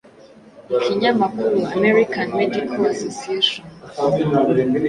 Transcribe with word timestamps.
ikinyamakuru 0.73 1.57
american 1.77 2.27
medical 2.39 2.81
association 2.93 3.63